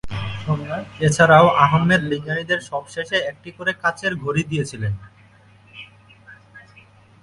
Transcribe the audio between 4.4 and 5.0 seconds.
দিয়েছিলেন।